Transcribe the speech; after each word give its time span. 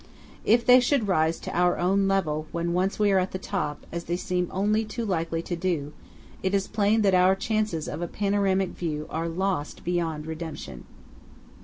If 0.45 0.65
they 0.65 0.79
should 0.79 1.07
rise 1.07 1.39
to 1.41 1.55
our 1.55 1.77
own 1.77 2.07
level 2.07 2.47
when 2.51 2.73
once 2.73 2.97
we 2.97 3.11
are 3.11 3.19
on 3.19 3.27
the 3.29 3.37
top, 3.37 3.85
as 3.91 4.05
they 4.05 4.17
seem 4.17 4.47
only 4.49 4.83
too 4.83 5.05
likely 5.05 5.43
to 5.43 5.55
do, 5.55 5.93
it 6.41 6.55
is 6.55 6.67
plain 6.67 7.03
that 7.03 7.13
our 7.13 7.35
chances 7.35 7.87
of 7.87 8.01
a 8.01 8.07
panoramic 8.07 8.69
view 8.71 9.05
are 9.11 9.29
lost 9.29 9.83
beyond 9.83 10.25
redemption. 10.25 10.85